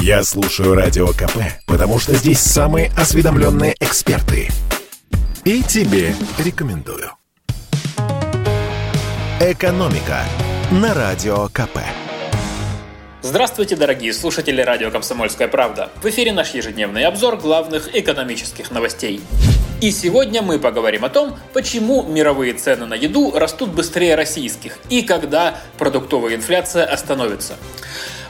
[0.00, 4.48] Я слушаю Радио КП, потому что здесь самые осведомленные эксперты.
[5.44, 7.10] И тебе рекомендую.
[9.40, 10.24] «Экономика»
[10.70, 11.78] на Радио КП.
[13.22, 15.90] Здравствуйте, дорогие слушатели радио «Комсомольская правда».
[16.02, 19.20] В эфире наш ежедневный обзор главных экономических новостей.
[19.80, 25.02] И сегодня мы поговорим о том, почему мировые цены на еду растут быстрее российских и
[25.02, 27.54] когда продуктовая инфляция остановится.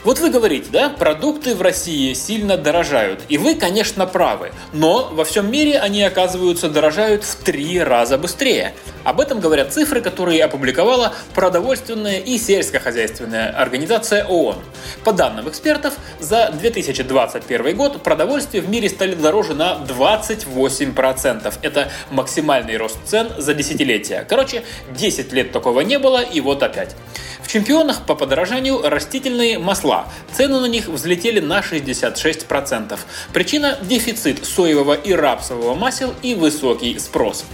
[0.05, 3.21] Вот вы говорите, да, продукты в России сильно дорожают.
[3.29, 4.53] И вы, конечно, правы.
[4.73, 8.75] Но во всем мире они, оказываются, дорожают в три раза быстрее.
[9.09, 14.57] Об этом говорят цифры, которые опубликовала продовольственная и сельскохозяйственная организация ООН.
[15.03, 21.55] По данным экспертов, за 2021 год продовольствие в мире стали дороже на 28%.
[21.63, 24.27] Это максимальный рост цен за десятилетия.
[24.29, 26.95] Короче, 10 лет такого не было, и вот опять.
[27.49, 30.07] В чемпионах по подорожанию растительные масла.
[30.35, 32.99] Цены на них взлетели на 66%.
[33.33, 37.47] Причина– дефицит соевого и рапсового масел и высокий спрос.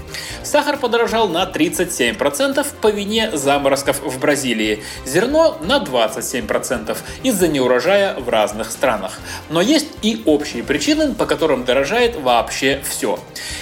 [0.43, 4.83] Сахар подорожал на 37% по вине заморозков в Бразилии.
[5.05, 9.19] Зерно на 27% из-за неурожая в разных странах.
[9.51, 13.19] Но есть и общие причины, по которым дорожает вообще все.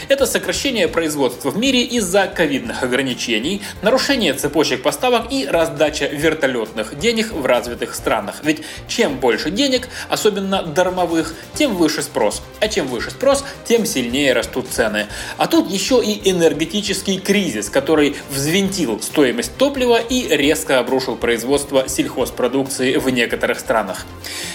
[0.08, 7.32] Это сокращение производства в мире из-за ковидных ограничений, нарушение цепочек поставок и раздача вертолетных денег
[7.32, 8.36] в развитых странах.
[8.42, 12.42] Ведь чем больше денег, особенно дармовых, тем выше спрос.
[12.60, 15.06] А чем выше спрос, тем сильнее растут цены.
[15.36, 22.96] А тут еще и энергетический кризис, который взвинтил стоимость топлива и резко обрушил производство сельхозпродукции
[22.96, 24.06] в некоторых странах.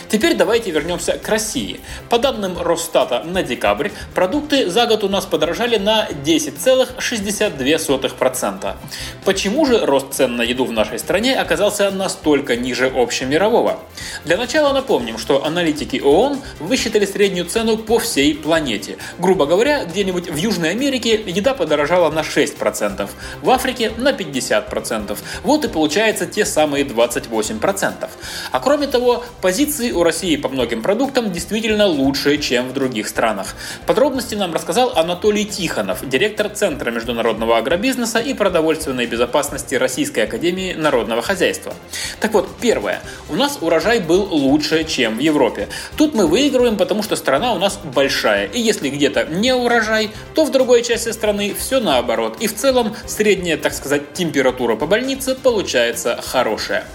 [0.10, 1.82] Теперь давайте вернемся к России.
[2.10, 8.74] По данным Росстата на декабрь, продукты за год у нас подорожали на 10,62%.
[9.26, 13.80] Почему же рост цен на еду в нашей стране оказался настолько ниже общемирового.
[14.24, 18.98] Для начала напомним, что аналитики ООН высчитали среднюю цену по всей планете.
[19.20, 22.97] Грубо говоря, где-нибудь в Южной Америке еда подорожала на 6%,
[23.42, 25.18] в Африке на 50%.
[25.44, 28.10] Вот и получается те самые 28%.
[28.52, 33.56] А кроме того, позиции у России по многим продуктам действительно лучше, чем в других странах.
[33.86, 41.22] Подробности нам рассказал Анатолий Тихонов, директор Центра международного агробизнеса и продовольственной безопасности Российской Академии народного
[41.22, 41.74] хозяйства.
[42.20, 43.02] Так вот, первое.
[43.30, 45.68] У нас урожай был лучше, чем в Европе.
[45.98, 48.48] Тут мы выигрываем, потому что страна у нас большая.
[48.48, 52.38] И если где-то не урожай, то в другой части страны все наоборот.
[52.40, 56.86] И в целом средняя, так сказать, температура по больнице получается хорошая.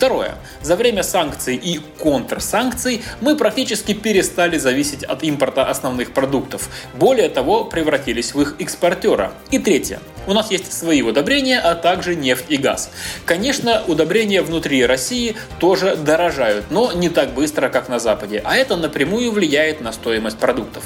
[0.00, 0.36] Второе.
[0.62, 6.70] За время санкций и контрсанкций мы практически перестали зависеть от импорта основных продуктов.
[6.94, 9.34] Более того, превратились в их экспортера.
[9.50, 10.00] И третье.
[10.26, 12.90] У нас есть свои удобрения, а также нефть и газ.
[13.24, 18.76] Конечно, удобрения внутри России тоже дорожают, но не так быстро, как на Западе, а это
[18.76, 20.84] напрямую влияет на стоимость продуктов.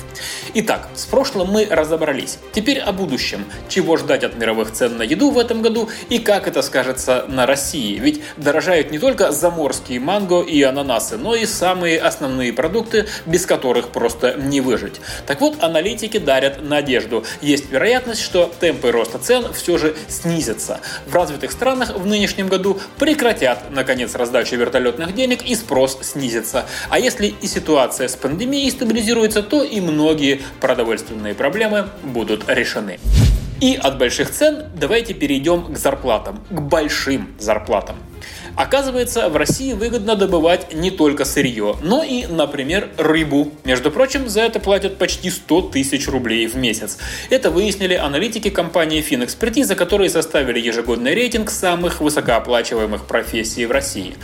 [0.55, 2.39] Итак, с прошлым мы разобрались.
[2.53, 3.45] Теперь о будущем.
[3.69, 7.45] Чего ждать от мировых цен на еду в этом году и как это скажется на
[7.45, 7.99] России?
[7.99, 13.91] Ведь дорожают не только заморские манго и ананасы, но и самые основные продукты, без которых
[13.91, 14.99] просто не выжить.
[15.27, 17.23] Так вот, аналитики дарят надежду.
[17.43, 20.81] Есть вероятность, что темпы роста цен все же снизятся.
[21.05, 26.65] В развитых странах в нынешнем году прекратят, наконец, раздачу вертолетных денег и спрос снизится.
[26.89, 32.99] А если и ситуация с пандемией стабилизируется, то и многие продовольственные проблемы будут решены.
[33.61, 37.97] И от больших цен давайте перейдем к зарплатам, к большим зарплатам.
[38.57, 43.53] Оказывается, в России выгодно добывать не только сырье, но и, например, рыбу.
[43.65, 46.99] Между прочим, за это платят почти 100 тысяч рублей в месяц.
[47.31, 54.15] Это выяснили аналитики компании Финэкспертиза, которые составили ежегодный рейтинг самых высокооплачиваемых профессий в России.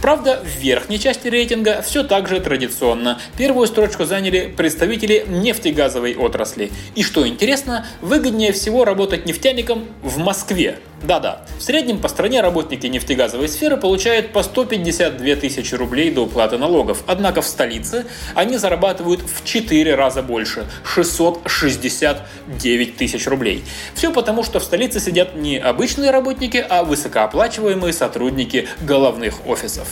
[0.00, 3.20] Правда, в верхней части рейтинга все так же традиционно.
[3.36, 6.70] Первую строчку заняли представители нефтегазовой отрасли.
[6.94, 12.86] И что интересно, выгоднее всего работать нефтяником в Москве, да-да, в среднем по стране работники
[12.86, 17.02] нефтегазовой сферы получают по 152 тысячи рублей до уплаты налогов.
[17.06, 23.64] Однако в столице они зарабатывают в 4 раза больше– 669 тысяч рублей.
[23.94, 29.88] Все потому, что в столице сидят не обычные работники, а высокооплачиваемые сотрудники головных офисов.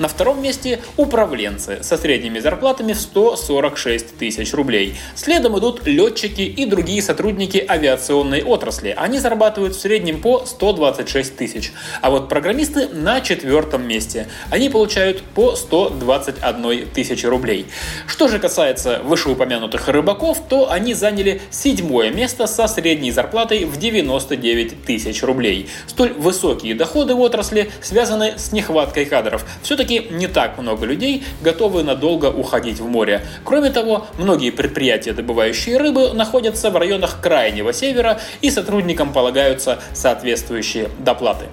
[0.00, 4.96] На втором месте управленцы со средними зарплатами в 146 тысяч рублей.
[5.14, 8.92] Следом идут летчики и другие сотрудники авиационной отрасли.
[8.96, 11.72] Они зарабатывают в среднем по по 126 тысяч.
[12.00, 14.28] А вот программисты на четвертом месте.
[14.50, 17.66] Они получают по 121 тысячи рублей.
[18.06, 24.84] Что же касается вышеупомянутых рыбаков, то они заняли седьмое место со средней зарплатой в 99
[24.84, 25.68] тысяч рублей.
[25.86, 29.44] Столь высокие доходы в отрасли связаны с нехваткой кадров.
[29.62, 33.22] Все-таки не так много людей готовы надолго уходить в море.
[33.44, 39.80] Кроме того, многие предприятия, добывающие рыбы, находятся в районах крайнего севера и сотрудникам полагаются
[40.36, 41.46] соответствующие доплаты.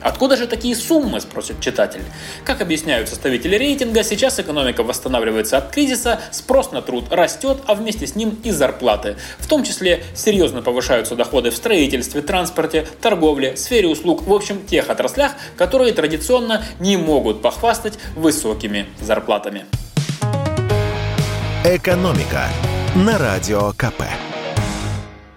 [0.00, 2.02] Откуда же такие суммы, спросит читатель?
[2.44, 8.06] Как объясняют составители рейтинга, сейчас экономика восстанавливается от кризиса, спрос на труд растет, а вместе
[8.06, 9.16] с ним и зарплаты.
[9.38, 14.88] В том числе серьезно повышаются доходы в строительстве, транспорте, торговле, сфере услуг, в общем, тех
[14.88, 19.66] отраслях, которые традиционно не могут похвастать высокими зарплатами.
[21.64, 22.46] Экономика
[22.94, 24.04] на радио КП.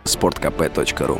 [0.04, 1.20] Спорткп.ру